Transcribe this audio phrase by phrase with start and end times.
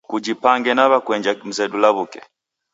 [0.09, 2.21] Kujipange nawekuenja mzedu lawuke